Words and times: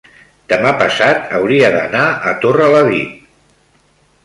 demà 0.53 0.71
passat 0.79 1.35
hauria 1.41 1.69
d'anar 1.77 2.07
a 2.31 2.35
Torrelavit. 2.47 3.31